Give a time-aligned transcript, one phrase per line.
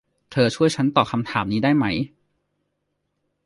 [0.31, 1.85] เธอช่วยฉันตอบคำถามนี้ได้ไหม